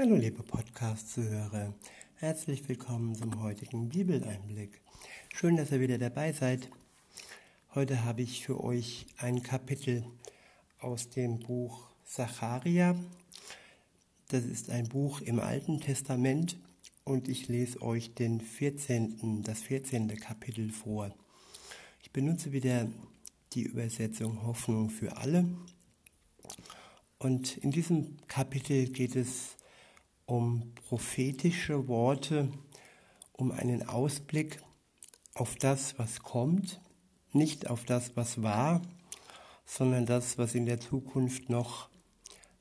[0.00, 1.74] Hallo liebe Podcast-Zuhörer,
[2.14, 4.80] herzlich willkommen zum heutigen Bibeleinblick.
[5.34, 6.70] Schön, dass ihr wieder dabei seid.
[7.74, 10.02] Heute habe ich für euch ein Kapitel
[10.78, 12.96] aus dem Buch Zacharia.
[14.28, 16.56] Das ist ein Buch im Alten Testament
[17.04, 20.08] und ich lese euch den 14., das 14.
[20.18, 21.14] Kapitel vor.
[22.02, 22.88] Ich benutze wieder
[23.52, 25.44] die Übersetzung Hoffnung für alle.
[27.18, 29.58] Und in diesem Kapitel geht es
[30.30, 32.48] um prophetische Worte,
[33.32, 34.62] um einen Ausblick
[35.34, 36.80] auf das, was kommt,
[37.32, 38.82] nicht auf das, was war,
[39.64, 41.88] sondern das, was in der Zukunft noch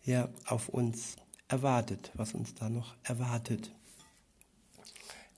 [0.04, 1.16] ja, auf uns
[1.48, 3.72] erwartet, was uns da noch erwartet.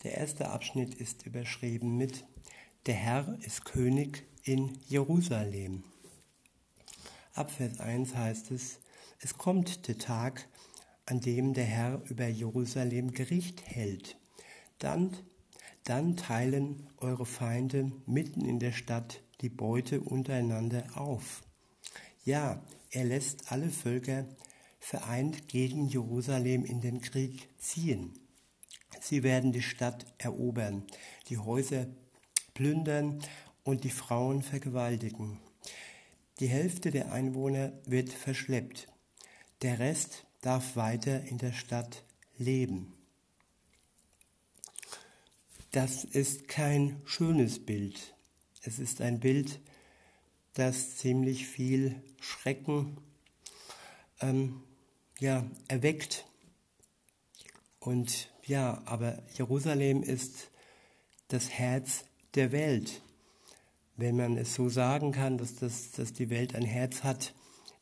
[0.04, 2.26] Der erste Abschnitt ist überschrieben mit
[2.86, 5.84] Der Herr ist König in Jerusalem.
[7.34, 8.80] Ab Vers 1 heißt es,
[9.20, 10.48] es kommt der Tag,
[11.12, 14.16] an dem der Herr über Jerusalem Gericht hält.
[14.80, 15.12] Dann,
[15.84, 21.42] dann teilen eure Feinde mitten in der Stadt die Beute untereinander auf.
[22.24, 24.26] Ja, er lässt alle Völker
[24.80, 28.14] vereint gegen Jerusalem in den Krieg ziehen.
[29.02, 30.86] Sie werden die Stadt erobern,
[31.28, 31.88] die Häuser
[32.54, 33.20] plündern
[33.66, 35.42] und die Frauen vergewaltigen.
[36.40, 38.88] Die Hälfte der Einwohner wird verschleppt.
[39.62, 42.04] Der Rest darf weiter in der Stadt
[42.38, 42.94] leben.
[45.72, 48.14] Das ist kein schönes Bild.
[48.64, 49.60] Es ist ein Bild,
[50.54, 52.98] das ziemlich viel Schrecken
[54.20, 54.62] ähm,
[55.20, 56.26] ja, erweckt.
[57.80, 60.52] Und ja, aber Jerusalem ist
[61.30, 62.04] das Herz
[62.36, 63.02] der Welt.
[63.96, 67.34] Wenn man es so sagen kann, dass, das, dass die Welt ein Herz hat,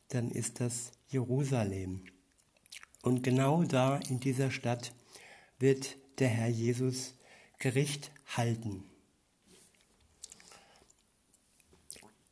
[0.08, 2.04] dann ist das Jerusalem.
[3.02, 4.92] Und genau da in dieser Stadt
[5.58, 7.14] wird der Herr Jesus
[7.58, 8.84] Gericht halten.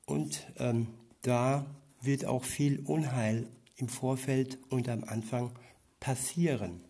[0.07, 0.89] Und ähm,
[1.23, 1.67] da
[2.01, 3.47] wird auch viel Unheil
[3.77, 5.53] im Vorfeld und am Anfang
[6.01, 6.81] passieren,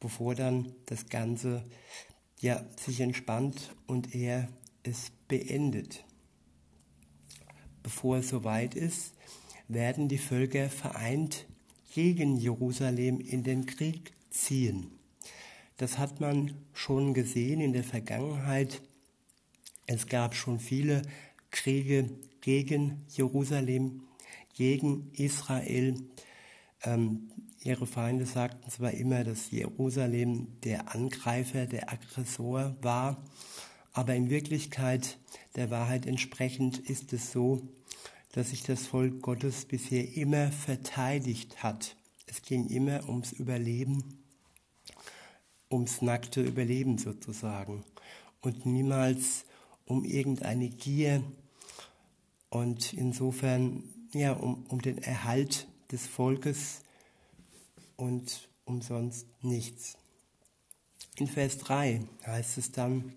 [0.00, 1.64] bevor dann das Ganze
[2.40, 4.48] ja, sich entspannt und er
[4.82, 6.04] es beendet.
[7.82, 9.14] Bevor es soweit ist,
[9.68, 11.46] werden die Völker vereint
[11.96, 14.90] gegen Jerusalem in den Krieg ziehen.
[15.78, 18.82] Das hat man schon gesehen in der Vergangenheit.
[19.86, 21.00] Es gab schon viele
[21.50, 22.10] Kriege
[22.42, 24.02] gegen Jerusalem,
[24.52, 25.94] gegen Israel.
[26.84, 27.30] Ähm,
[27.62, 33.24] ihre Feinde sagten zwar immer, dass Jerusalem der Angreifer, der Aggressor war,
[33.94, 35.16] aber in Wirklichkeit
[35.54, 37.66] der Wahrheit entsprechend ist es so,
[38.36, 41.96] dass sich das Volk Gottes bisher immer verteidigt hat.
[42.26, 44.04] Es ging immer ums Überleben,
[45.70, 47.82] ums nackte Überleben sozusagen
[48.42, 49.46] und niemals
[49.86, 51.22] um irgendeine Gier
[52.50, 56.82] und insofern ja um, um den Erhalt des Volkes
[57.96, 59.96] und umsonst nichts.
[61.16, 63.14] In Vers 3 heißt es dann,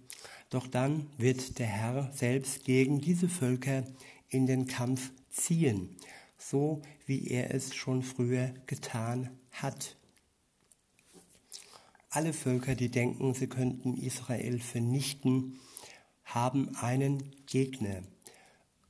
[0.49, 3.83] doch dann wird der Herr selbst gegen diese Völker
[4.29, 5.95] in den Kampf ziehen,
[6.37, 9.97] so wie er es schon früher getan hat.
[12.09, 15.59] Alle Völker, die denken, sie könnten Israel vernichten,
[16.23, 18.03] haben einen Gegner.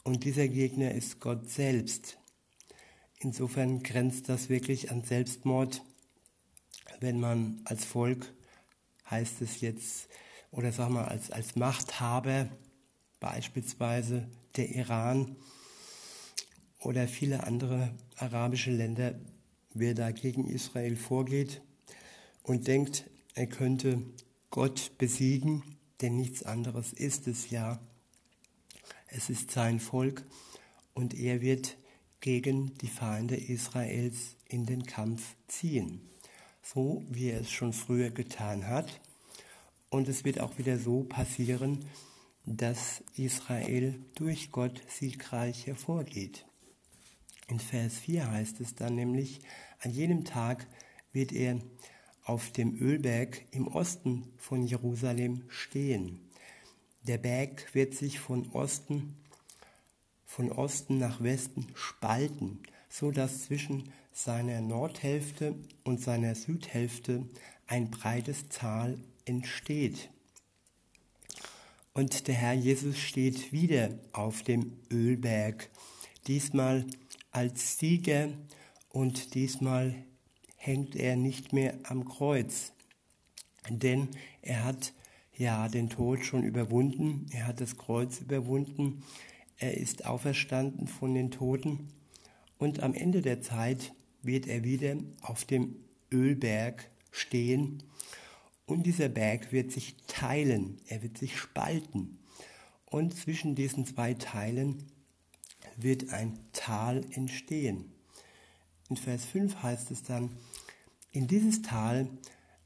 [0.03, 2.17] Und dieser Gegner ist Gott selbst.
[3.19, 5.83] Insofern grenzt das wirklich an Selbstmord,
[7.01, 8.33] wenn man als Volk,
[9.09, 10.07] heißt es jetzt,
[10.51, 12.50] oder sag mal als, als Machthaber,
[13.19, 15.35] beispielsweise der Iran
[16.80, 19.16] oder viele andere arabische Länder,
[19.74, 21.62] wer da gegen Israel vorgeht
[22.44, 24.02] und denkt, er könnte
[24.50, 25.63] Gott besiegen,
[26.02, 27.80] denn nichts anderes ist es ja.
[29.07, 30.25] Es ist sein Volk
[30.94, 31.78] und er wird
[32.22, 36.01] gegen die Feinde Israels in den Kampf ziehen,
[36.62, 39.00] so wie er es schon früher getan hat.
[39.89, 41.86] Und es wird auch wieder so passieren,
[42.45, 46.45] dass Israel durch Gott siegreich hervorgeht.
[47.47, 49.41] In Vers 4 heißt es dann nämlich,
[49.80, 50.68] an jenem Tag
[51.12, 51.59] wird er
[52.24, 56.19] auf dem Ölberg im Osten von Jerusalem stehen.
[57.03, 59.15] Der Berg wird sich von Osten,
[60.25, 67.25] von Osten nach Westen spalten, so dass zwischen seiner Nordhälfte und seiner Südhälfte
[67.68, 70.09] ein breites Tal entsteht.
[71.94, 75.69] Und der Herr Jesus steht wieder auf dem Ölberg,
[76.27, 76.86] diesmal
[77.31, 78.30] als Sieger
[78.89, 79.95] und diesmal
[80.56, 82.74] hängt er nicht mehr am Kreuz,
[83.69, 84.09] denn
[84.41, 84.94] er hat
[85.36, 89.03] ja den Tod schon überwunden, er hat das Kreuz überwunden,
[89.57, 91.89] er ist auferstanden von den Toten
[92.57, 95.75] und am Ende der Zeit wird er wieder auf dem
[96.12, 97.83] Ölberg stehen
[98.69, 102.19] und dieser Berg wird sich teilen, er wird sich spalten.
[102.86, 104.83] Und zwischen diesen zwei Teilen
[105.75, 107.92] wird ein Tal entstehen.
[108.88, 110.30] In Vers 5 heißt es dann,
[111.12, 112.10] in dieses Tal,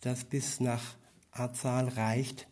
[0.02, 0.98] das bis nach
[1.32, 2.48] Azal reicht,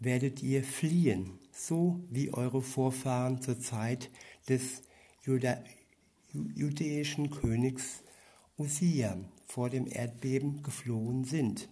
[0.00, 4.10] werdet ihr fliehen, so wie eure Vorfahren zur Zeit
[4.48, 4.82] des
[5.24, 5.62] Juda
[6.32, 8.02] judäischen Königs
[8.58, 9.16] Usia
[9.46, 11.68] vor dem Erdbeben geflohen sind.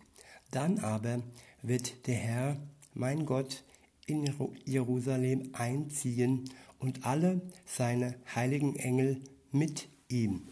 [0.52, 1.22] Dann aber
[1.62, 2.56] wird der Herr,
[2.94, 3.64] mein Gott,
[4.06, 4.31] in
[4.66, 6.44] Jerusalem einziehen
[6.78, 10.43] und alle seine heiligen Engel mit ihm.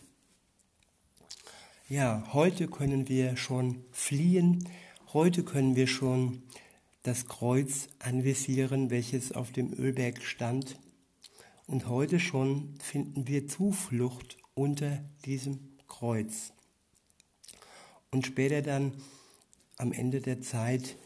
[1.88, 4.66] Ja, heute können wir schon fliehen,
[5.12, 6.42] heute können wir schon
[7.02, 10.78] das Kreuz anvisieren, welches auf dem Ölberg stand.
[11.66, 15.58] Und heute schon finden wir Zuflucht unter diesem
[15.88, 16.52] Kreuz.
[18.10, 18.94] Und später dann
[19.80, 20.96] am Ende der Zeit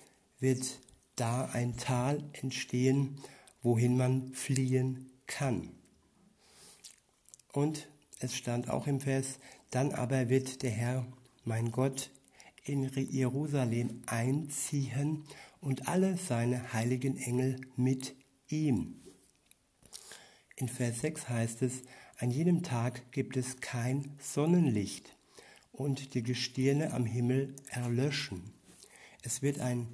[0.41, 0.81] wird
[1.15, 3.21] da ein Tal entstehen,
[3.62, 5.71] wohin man fliehen kann.
[7.53, 7.88] Und
[8.19, 9.38] es stand auch im Vers,
[9.71, 11.06] dann aber wird der Herr,
[11.44, 12.11] mein Gott,
[12.65, 15.25] in Jerusalem einziehen
[15.61, 18.17] und alle seine heiligen Engel mit
[18.49, 19.03] ihm.
[20.56, 21.82] In Vers 6 heißt es,
[22.19, 25.17] an jenem Tag gibt es kein Sonnenlicht
[25.73, 28.53] und die Gestirne am Himmel erlöschen.
[29.26, 29.88] Es wird ein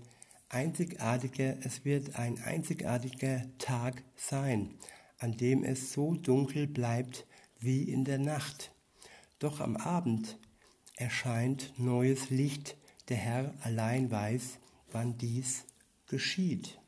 [0.48, 4.74] einzigartiger, es wird ein einzigartiger Tag sein,
[5.18, 7.26] an dem es so dunkel bleibt
[7.60, 8.72] wie in der Nacht.
[9.38, 10.36] Doch am Abend
[10.96, 12.76] erscheint neues Licht,
[13.08, 14.58] der Herr allein weiß,
[14.90, 15.64] wann dies
[16.08, 16.80] geschieht.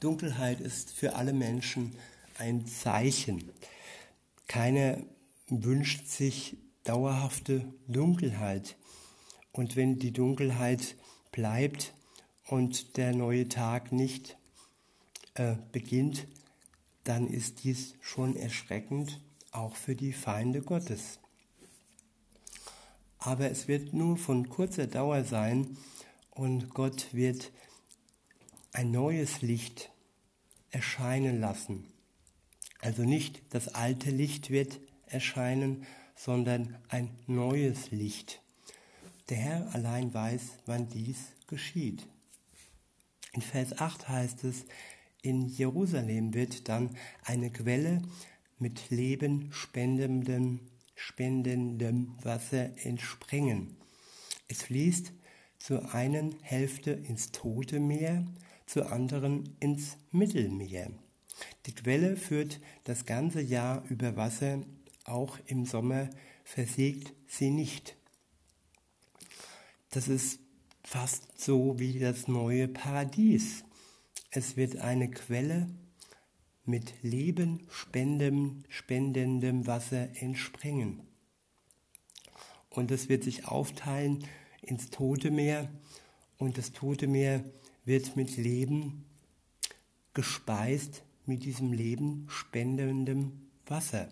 [0.00, 1.94] Dunkelheit ist für alle Menschen
[2.38, 3.50] ein Zeichen.
[4.48, 4.96] Keiner
[5.48, 8.76] wünscht sich dauerhafte Dunkelheit.
[9.54, 10.96] Und wenn die Dunkelheit
[11.30, 11.94] bleibt
[12.48, 14.36] und der neue Tag nicht
[15.34, 16.26] äh, beginnt,
[17.04, 19.20] dann ist dies schon erschreckend,
[19.52, 21.20] auch für die Feinde Gottes.
[23.18, 25.78] Aber es wird nur von kurzer Dauer sein
[26.32, 27.52] und Gott wird
[28.72, 29.92] ein neues Licht
[30.72, 31.86] erscheinen lassen.
[32.80, 35.86] Also nicht das alte Licht wird erscheinen,
[36.16, 38.43] sondern ein neues Licht.
[39.28, 42.06] Der Herr allein weiß, wann dies geschieht.
[43.32, 44.64] In Vers 8 heißt es,
[45.22, 48.02] in Jerusalem wird dann eine Quelle
[48.58, 50.60] mit Leben spendendem,
[50.94, 53.76] spendendem Wasser entspringen.
[54.48, 55.12] Es fließt
[55.58, 58.26] zur einen Hälfte ins Tote Meer,
[58.66, 60.90] zur anderen ins Mittelmeer.
[61.66, 64.60] Die Quelle führt das ganze Jahr über Wasser
[65.04, 66.10] auch im Sommer
[66.44, 67.96] versiegt sie nicht.
[69.94, 70.40] Das ist
[70.82, 73.62] fast so wie das neue Paradies.
[74.32, 75.68] Es wird eine Quelle
[76.64, 81.00] mit Leben spendendem, spendendem Wasser entspringen.
[82.70, 84.24] Und es wird sich aufteilen
[84.62, 85.70] ins Tote Meer
[86.38, 87.44] und das Tote Meer
[87.84, 89.04] wird mit Leben
[90.12, 94.08] gespeist, mit diesem Leben spendendem Wasser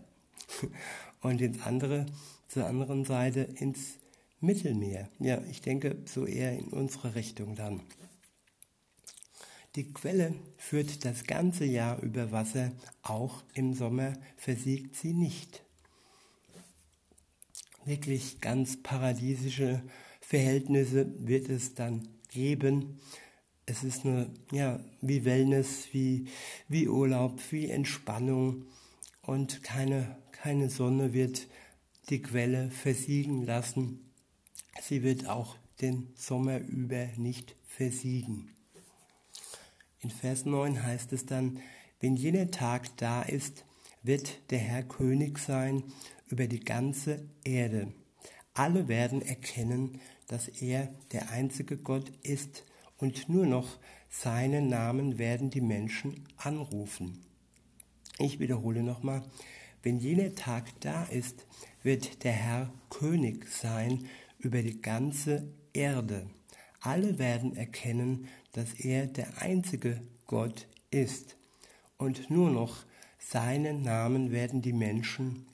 [1.23, 2.07] und ins andere,
[2.47, 3.99] zur anderen Seite ins
[4.43, 5.09] Mittelmeer.
[5.19, 7.81] Ja, ich denke so eher in unsere Richtung dann.
[9.75, 12.73] Die Quelle führt das ganze Jahr über Wasser,
[13.03, 15.63] auch im Sommer versiegt sie nicht.
[17.87, 19.83] Wirklich ganz paradiesische
[20.21, 23.01] Verhältnisse wird es dann geben.
[23.65, 26.27] Es ist nur ja, wie Wellness, wie,
[26.69, 28.67] wie Urlaub, wie Entspannung
[29.23, 31.47] und keine keine Sonne wird
[32.09, 34.12] die Quelle versiegen lassen.
[34.85, 38.51] Sie wird auch den Sommer über nicht versiegen.
[40.01, 41.61] In Vers 9 heißt es dann,
[42.01, 43.65] wenn jener Tag da ist,
[44.03, 45.85] wird der Herr König sein
[46.27, 47.93] über die ganze Erde.
[48.55, 52.65] Alle werden erkennen, dass er der einzige Gott ist
[52.99, 57.25] und nur noch seinen Namen werden die Menschen anrufen.
[58.19, 59.23] Ich wiederhole nochmal,
[59.85, 61.47] wenn jener Tag da ist,
[61.85, 64.09] wird der Herr König sein
[64.43, 66.29] über die ganze Erde.
[66.81, 71.37] Alle werden erkennen, dass er der einzige Gott ist.
[71.97, 72.85] Und nur noch
[73.19, 75.47] seinen Namen werden die Menschen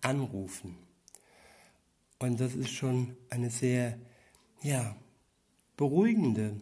[0.00, 0.76] anrufen.
[2.18, 3.98] Und das ist schon eine sehr,
[4.62, 4.96] ja,
[5.76, 6.60] beruhigende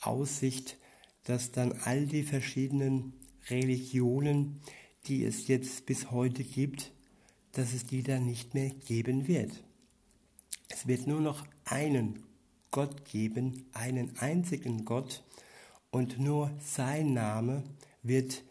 [0.00, 0.78] Aussicht,
[1.24, 3.14] dass dann all die verschiedenen
[3.48, 4.60] Religionen,
[5.06, 6.92] die es jetzt bis heute gibt,
[7.52, 9.64] dass es die dann nicht mehr geben wird.
[10.70, 12.22] Es wird nur noch einen
[12.70, 15.22] Gott geben, einen einzigen Gott,
[15.90, 17.64] und nur sein Name
[18.02, 18.44] wird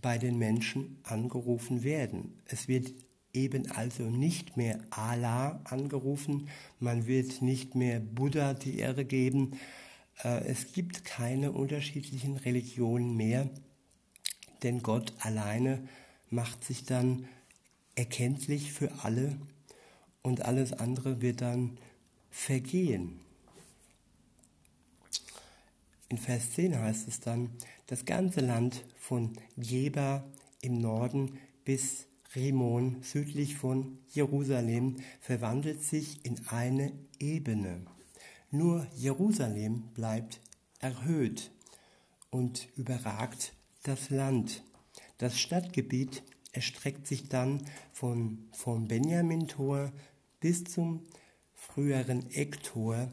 [0.00, 2.40] bei den Menschen angerufen werden.
[2.46, 2.92] Es wird
[3.32, 6.48] eben also nicht mehr Allah angerufen,
[6.78, 9.58] man wird nicht mehr Buddha die Ehre geben.
[10.22, 13.50] Äh, es gibt keine unterschiedlichen Religionen mehr,
[14.62, 15.86] denn Gott alleine
[16.30, 17.26] macht sich dann
[17.96, 19.36] erkenntlich für alle
[20.28, 21.78] und alles andere wird dann
[22.30, 23.18] vergehen.
[26.10, 27.50] In Vers 10 heißt es dann,
[27.86, 30.24] das ganze Land von Geba
[30.60, 37.86] im Norden bis Rimon südlich von Jerusalem verwandelt sich in eine Ebene.
[38.50, 40.40] Nur Jerusalem bleibt
[40.78, 41.50] erhöht
[42.30, 44.62] und überragt das Land.
[45.16, 49.92] Das Stadtgebiet erstreckt sich dann von, vom Benjamin-Tor
[50.40, 51.06] bis zum
[51.54, 53.10] früheren Ecktor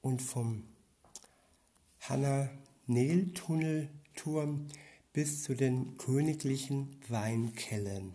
[0.00, 0.64] und vom
[2.00, 4.68] Hananel-Tunnelturm
[5.12, 8.14] bis zu den königlichen Weinkellen.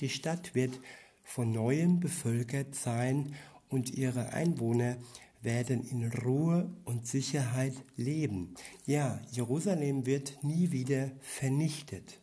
[0.00, 0.80] Die Stadt wird
[1.22, 3.34] von neuem bevölkert sein
[3.68, 4.96] und ihre Einwohner
[5.42, 8.54] werden in Ruhe und Sicherheit leben.
[8.84, 12.20] Ja, Jerusalem wird nie wieder vernichtet.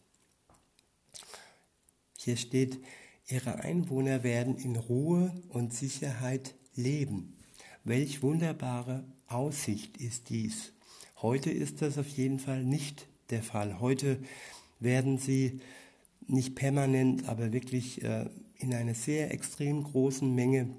[2.18, 2.80] Hier steht,
[3.28, 7.38] ihre Einwohner werden in Ruhe und Sicherheit leben.
[7.84, 10.74] Welch wunderbare Aussicht ist dies.
[11.22, 13.80] Heute ist das auf jeden Fall nicht der Fall.
[13.80, 14.20] Heute
[14.80, 15.60] werden sie
[16.28, 20.70] nicht permanent, aber wirklich äh, in einer sehr extrem großen Menge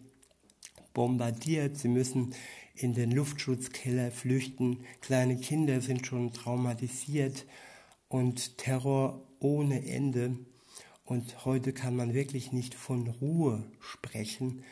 [0.93, 1.77] bombardiert.
[1.77, 2.35] Sie müssen
[2.75, 4.81] in den Luftschutzkeller flüchten.
[5.01, 7.47] Kleine Kinder sind schon traumatisiert
[8.09, 10.39] und Terror ohne Ende.
[11.05, 14.65] Und heute kann man wirklich nicht von Ruhe sprechen.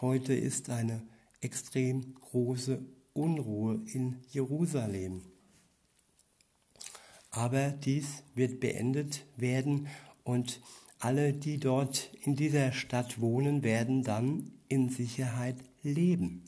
[0.00, 1.02] Heute ist eine
[1.40, 2.80] extrem große
[3.12, 5.22] Unruhe in Jerusalem.
[7.32, 9.88] Aber dies wird beendet werden
[10.22, 10.60] und
[11.00, 16.44] alle, die dort in dieser Stadt wohnen, werden dann in Sicherheit leben.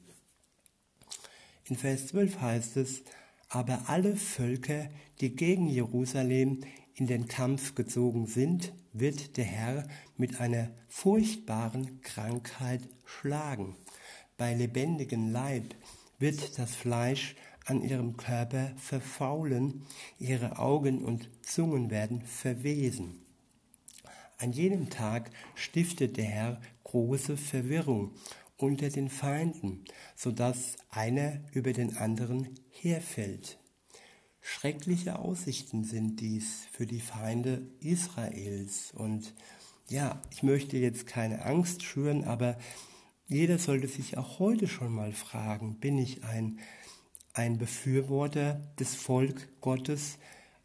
[1.65, 3.03] In Vers 12 heißt es,
[3.49, 4.89] aber alle Völker,
[5.21, 6.61] die gegen Jerusalem
[6.95, 13.77] in den Kampf gezogen sind, wird der Herr mit einer furchtbaren Krankheit schlagen.
[14.37, 15.75] Bei lebendigem Leib
[16.19, 17.35] wird das Fleisch
[17.65, 19.87] an ihrem Körper verfaulen,
[20.19, 23.23] ihre Augen und Zungen werden verwesen.
[24.39, 28.13] An jenem Tag stiftet der Herr große Verwirrung
[28.57, 29.85] unter den Feinden,
[30.17, 33.59] so dass einer über den anderen herfällt.
[34.45, 38.91] Schreckliche Aussichten sind dies für die Feinde Israels.
[38.93, 39.35] Und
[39.89, 42.59] ja, ich möchte jetzt keine Angst schüren, aber
[43.29, 46.59] jeder sollte sich auch heute schon mal fragen, bin ich ein,
[47.33, 50.19] ein Befürworter des Volk Gottes,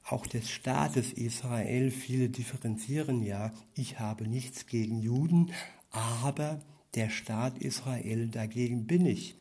[0.04, 1.92] auch des Staates Israel?
[1.92, 5.52] Viele differenzieren ja, ich habe nichts gegen Juden,
[5.92, 6.62] aber
[6.96, 9.38] der Staat Israel dagegen bin ich.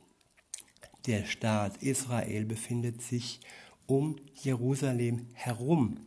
[1.07, 3.41] Der Staat Israel befindet sich
[3.87, 5.99] um Jerusalem herum.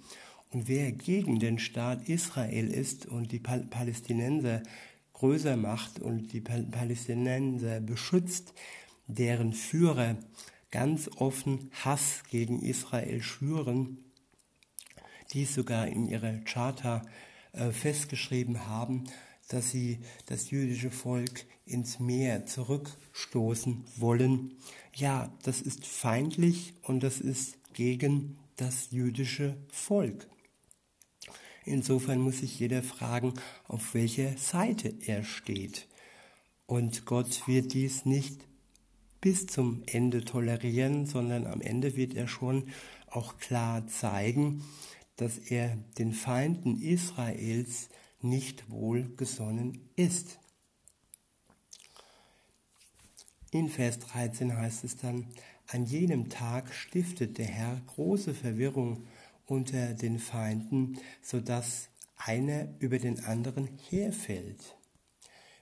[0.52, 4.64] Und wer gegen den Staat Israel ist und die Palästinenser
[5.14, 8.54] größer macht und die Palästinenser beschützt,
[9.08, 10.18] deren Führer
[10.72, 13.98] ganz offen Hass gegen Israel schüren,
[15.34, 17.04] dies sogar in ihrer Charta
[17.52, 19.06] äh, festgeschrieben haben,
[19.50, 24.58] dass sie das jüdische Volk ins Meer zurückstoßen wollen.
[24.94, 30.28] Ja, das ist feindlich und das ist gegen das jüdische Volk.
[31.66, 33.34] Insofern muss sich jeder fragen,
[33.68, 35.88] auf welcher Seite er steht.
[36.66, 38.48] Und Gott wird dies nicht
[39.22, 42.70] bis zum Ende tolerieren, sondern am Ende wird er schon
[43.08, 44.64] auch klar zeigen,
[45.16, 47.90] dass er den Feinden Israels
[48.22, 50.40] nicht wohlgesonnen ist.
[53.52, 55.28] In Vers 13 heißt es dann,
[55.72, 59.06] an jenem Tag stiftet der Herr große Verwirrung
[59.46, 64.76] unter den Feinden, so dass einer über den anderen herfällt.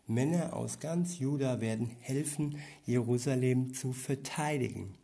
[0.05, 4.95] Männer aus ganz Juda werden helfen, Jerusalem zu verteidigen.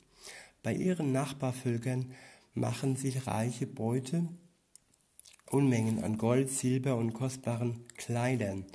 [0.63, 2.13] Bei ihren Nachbarvölkern
[2.53, 4.29] machen sich reiche Beute,
[5.49, 8.65] Unmengen an Gold, Silber und kostbaren Kleidern.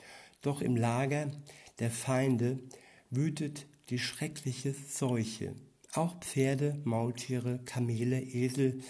[0.42, 1.30] Doch im Lager
[1.78, 2.58] der Feinde
[3.11, 5.54] wütet die schreckliche Seuche.
[5.95, 8.83] Auch Pferde, Maultiere, Kamele, Esel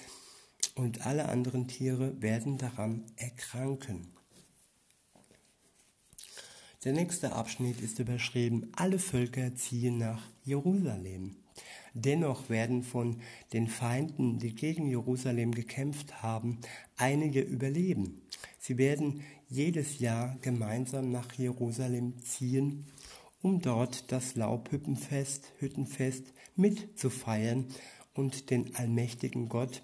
[0.74, 4.12] und alle anderen Tiere werden daran erkranken.
[6.84, 11.36] Der nächste Abschnitt ist überschrieben, alle Völker ziehen nach Jerusalem.
[11.92, 13.20] Dennoch werden von
[13.52, 16.58] den Feinden, die gegen Jerusalem gekämpft haben,
[16.96, 18.22] einige überleben.
[18.60, 22.86] Sie werden jedes Jahr gemeinsam nach Jerusalem ziehen,
[23.42, 27.66] um dort das Laubhüttenfest Hüttenfest mitzufeiern
[28.14, 29.82] und den allmächtigen Gott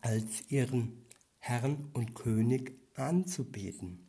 [0.00, 1.04] als ihren
[1.38, 4.08] Herrn und König anzubeten.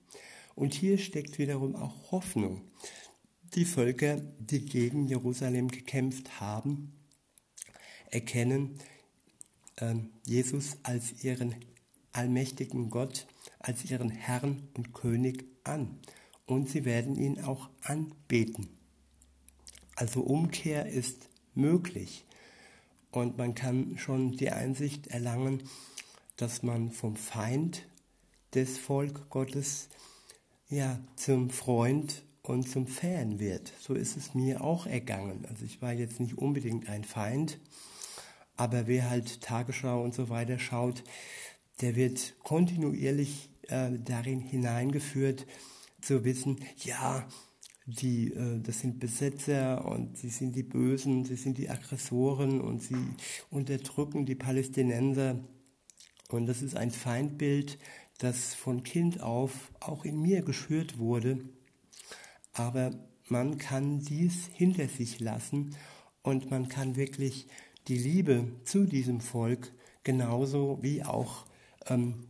[0.56, 2.62] Und hier steckt wiederum auch Hoffnung.
[3.56, 6.94] Die Völker, die gegen Jerusalem gekämpft haben,
[8.12, 8.79] erkennen
[9.77, 11.56] äh, Jesus als ihren
[12.12, 13.27] allmächtigen Gott,
[13.60, 16.00] als ihren Herrn und König an.
[16.50, 18.70] Und sie werden ihn auch anbeten.
[19.96, 22.25] Also Umkehr ist möglich.
[23.12, 25.62] Und man kann schon die Einsicht erlangen,
[26.38, 27.86] dass man vom Feind
[28.56, 29.89] des Volk Gottes
[30.70, 33.72] ja, zum Freund und zum Fan wird.
[33.79, 35.46] So ist es mir auch ergangen.
[35.48, 37.60] Also ich war jetzt nicht unbedingt ein Feind,
[38.56, 41.03] aber wer halt Tagesschau und so weiter schaut,
[41.82, 45.46] der wird kontinuierlich äh, darin hineingeführt,
[46.01, 47.27] zu wissen, ja,
[47.86, 52.82] die, äh, das sind Besetzer und sie sind die Bösen, sie sind die Aggressoren und
[52.82, 53.15] sie
[53.50, 55.39] unterdrücken die Palästinenser.
[56.29, 57.79] Und das ist ein Feindbild,
[58.20, 61.39] das von Kind auf auch in mir geschürt wurde.
[62.53, 62.91] Aber
[63.27, 65.75] man kann dies hinter sich lassen
[66.22, 67.48] und man kann wirklich
[67.88, 69.72] die Liebe zu diesem Volk
[70.03, 71.46] genauso wie auch
[71.88, 72.27] ähm,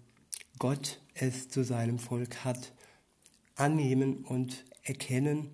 [0.58, 2.74] Gott es zu seinem Volk hat,
[3.60, 5.50] annehmen und erkennen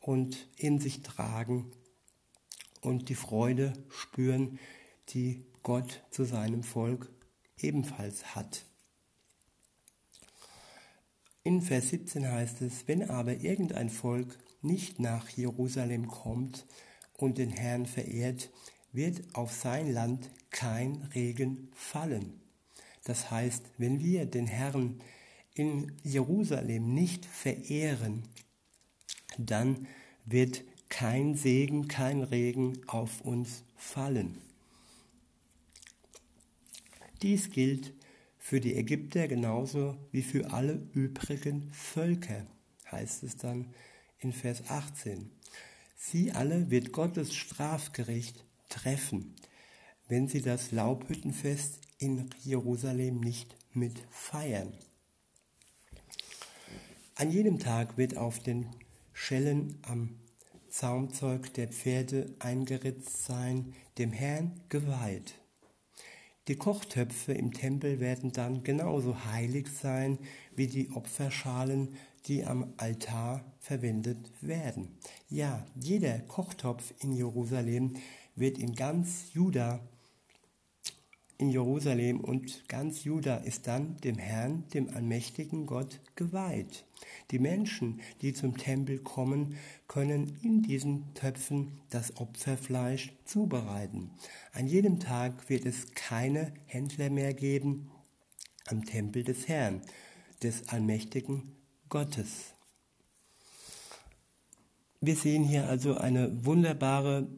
[0.00, 1.70] und in sich tragen
[2.80, 4.58] und die Freude spüren,
[5.10, 7.10] die Gott zu seinem Volk
[7.58, 8.64] ebenfalls hat.
[11.42, 16.66] In Vers 17 heißt es, wenn aber irgendein Volk nicht nach Jerusalem kommt
[17.14, 18.50] und den Herrn verehrt,
[18.92, 22.40] wird auf sein Land kein Regen fallen.
[23.04, 25.00] Das heißt, wenn wir den Herrn
[25.56, 28.22] in Jerusalem nicht verehren,
[29.38, 29.86] dann
[30.24, 34.38] wird kein Segen, kein Regen auf uns fallen.
[37.22, 37.94] Dies gilt
[38.38, 42.46] für die Ägypter genauso wie für alle übrigen Völker,
[42.90, 43.74] heißt es dann
[44.18, 45.30] in Vers 18.
[45.96, 49.34] Sie alle wird Gottes Strafgericht treffen,
[50.08, 54.72] wenn sie das Laubhüttenfest in Jerusalem nicht mit feiern.
[57.18, 58.66] An jedem Tag wird auf den
[59.14, 60.18] Schellen am
[60.68, 65.32] Zaumzeug der Pferde eingeritzt sein, dem Herrn geweiht.
[66.46, 70.18] Die Kochtöpfe im Tempel werden dann genauso heilig sein
[70.56, 74.98] wie die Opferschalen, die am Altar verwendet werden.
[75.30, 77.94] Ja, jeder Kochtopf in Jerusalem
[78.34, 79.80] wird in ganz Juda
[81.38, 86.84] in Jerusalem und ganz Juda ist dann dem Herrn, dem allmächtigen Gott, geweiht.
[87.30, 94.10] Die Menschen, die zum Tempel kommen, können in diesen Töpfen das Opferfleisch zubereiten.
[94.52, 97.90] An jedem Tag wird es keine Händler mehr geben
[98.66, 99.82] am Tempel des Herrn,
[100.42, 101.56] des allmächtigen
[101.88, 102.54] Gottes.
[105.00, 107.28] Wir sehen hier also eine wunderbare,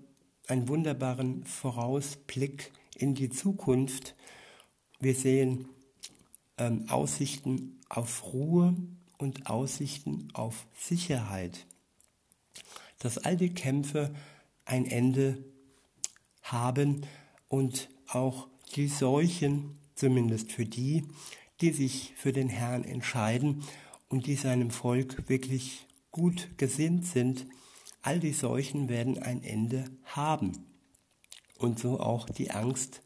[0.47, 4.15] einen wunderbaren Vorausblick in die Zukunft.
[5.01, 5.69] Wir sehen
[6.59, 8.77] ähm, Aussichten auf Ruhe
[9.17, 11.67] und Aussichten auf Sicherheit.
[12.99, 14.15] Dass all die Kämpfe
[14.65, 15.45] ein Ende
[16.43, 17.07] haben
[17.49, 21.05] und auch die Seuchen, zumindest für die,
[21.61, 23.65] die sich für den Herrn entscheiden
[24.09, 27.47] und die seinem Volk wirklich gut gesinnt sind,
[28.03, 30.68] all die Seuchen werden ein Ende haben.
[31.59, 33.03] Und so auch die Angst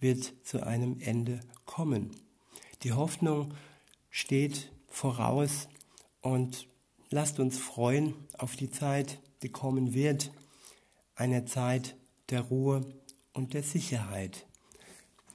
[0.00, 2.10] wird zu einem Ende kommen.
[2.82, 3.54] Die Hoffnung
[4.10, 5.68] steht voraus
[6.20, 6.68] und
[7.10, 10.32] lasst uns freuen auf die Zeit, die kommen wird,
[11.14, 11.96] eine Zeit
[12.30, 12.86] der Ruhe
[13.32, 14.46] und der Sicherheit.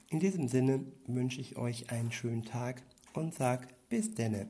[0.08, 4.48] In diesem Sinne wünsche ich euch einen schönen Tag und sag bis denne.